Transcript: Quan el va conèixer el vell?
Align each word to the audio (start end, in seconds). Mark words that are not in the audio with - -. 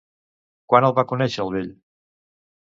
Quan 0.73 0.87
el 0.87 0.95
va 1.01 1.03
conèixer 1.11 1.45
el 1.45 1.53
vell? 1.57 1.69